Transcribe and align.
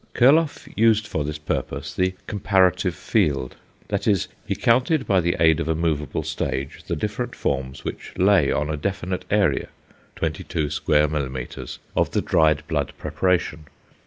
Kurloff 0.15 0.67
used 0.75 1.05
for 1.05 1.23
this 1.23 1.37
purpose 1.37 1.93
the 1.93 2.15
"comparative 2.25 2.95
field"; 2.95 3.53
that 3.89 4.07
is, 4.07 4.27
he 4.47 4.55
counted 4.55 5.05
by 5.05 5.21
the 5.21 5.35
aid 5.39 5.59
of 5.59 5.67
a 5.67 5.75
moveable 5.75 6.23
stage 6.23 6.79
the 6.87 6.95
different 6.95 7.35
forms 7.35 7.83
which 7.83 8.11
lay 8.17 8.51
on 8.51 8.67
a 8.71 8.77
definite 8.77 9.25
area 9.29 9.67
(22 10.15 10.71
sq. 10.71 10.85
mm.) 10.87 11.77
of 11.95 12.09
the 12.13 12.21
dried 12.23 12.67
blood 12.67 12.93
preparation. 12.97 13.67